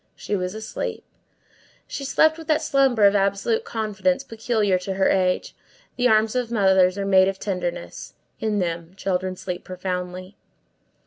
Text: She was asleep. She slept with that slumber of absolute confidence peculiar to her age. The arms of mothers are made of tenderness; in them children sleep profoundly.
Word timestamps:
She 0.15 0.35
was 0.35 0.55
asleep. 0.55 1.03
She 1.85 2.03
slept 2.03 2.39
with 2.39 2.47
that 2.47 2.63
slumber 2.63 3.05
of 3.05 3.13
absolute 3.15 3.63
confidence 3.63 4.23
peculiar 4.23 4.79
to 4.79 4.95
her 4.95 5.07
age. 5.11 5.55
The 5.95 6.07
arms 6.07 6.35
of 6.35 6.51
mothers 6.51 6.97
are 6.97 7.05
made 7.05 7.27
of 7.27 7.37
tenderness; 7.37 8.15
in 8.39 8.57
them 8.57 8.95
children 8.95 9.35
sleep 9.35 9.63
profoundly. 9.63 10.37